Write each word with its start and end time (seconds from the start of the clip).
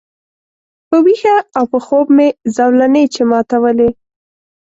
په 0.89 0.97
ویښه 1.05 1.35
او 1.57 1.63
په 1.71 1.79
خوب 1.85 2.05
مي 2.17 2.27
زولنې 2.55 3.03
چي 3.13 3.21
ماتولې 3.31 3.89